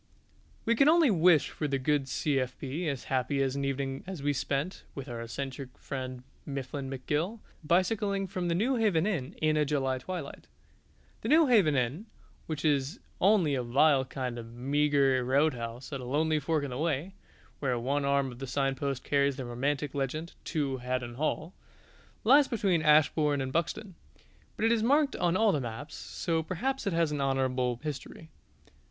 We 0.65 0.73
can 0.75 0.89
only 0.89 1.11
wish 1.11 1.51
for 1.51 1.67
the 1.67 1.77
good 1.77 2.07
C.F.B. 2.07 2.87
as 2.89 3.03
happy 3.03 3.43
an 3.43 3.63
evening 3.63 4.03
as 4.07 4.23
we 4.23 4.33
spent 4.33 4.83
(with 4.95 5.07
our 5.07 5.21
eccentric 5.21 5.77
friend 5.77 6.23
Mifflin 6.43 6.89
McGill) 6.89 7.37
bicycling 7.63 8.25
from 8.25 8.47
the 8.47 8.55
Newhaven 8.55 9.05
Inn 9.05 9.35
in 9.43 9.57
a 9.57 9.63
July 9.63 9.99
twilight. 9.99 10.47
The 11.21 11.29
Newhaven 11.29 11.75
Inn, 11.75 12.07
which 12.47 12.65
is 12.65 12.99
only 13.19 13.53
a 13.53 13.61
vile 13.61 14.03
kind 14.03 14.39
of 14.39 14.55
meagre 14.55 15.23
roadhouse 15.23 15.93
at 15.93 16.01
a 16.01 16.05
lonely 16.05 16.39
fork 16.39 16.63
in 16.63 16.71
the 16.71 16.79
way 16.79 17.13
(where 17.59 17.77
one 17.77 18.03
arm 18.03 18.31
of 18.31 18.39
the 18.39 18.47
signpost 18.47 19.03
carries 19.03 19.35
the 19.35 19.45
romantic 19.45 19.93
legend 19.93 20.33
"To 20.45 20.77
Haddon 20.77 21.13
Hall"), 21.13 21.53
lies 22.23 22.47
between 22.47 22.81
Ashbourne 22.81 23.39
and 23.39 23.53
Buxton. 23.53 23.93
But 24.55 24.65
it 24.65 24.71
is 24.71 24.81
marked 24.81 25.15
on 25.17 25.37
all 25.37 25.51
the 25.51 25.61
maps, 25.61 25.93
so 25.93 26.41
perhaps 26.41 26.87
it 26.87 26.93
has 26.93 27.11
an 27.11 27.21
honourable 27.21 27.79
history. 27.83 28.31